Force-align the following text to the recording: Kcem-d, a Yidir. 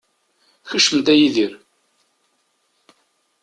Kcem-d, 0.69 1.07
a 1.13 1.15
Yidir. 1.15 1.51